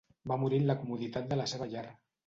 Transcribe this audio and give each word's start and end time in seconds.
Va 0.31 0.37
morir 0.43 0.61
en 0.61 0.65
la 0.71 0.77
comoditat 0.81 1.31
de 1.35 1.41
la 1.43 1.49
seva 1.57 1.73
llar. 1.77 1.89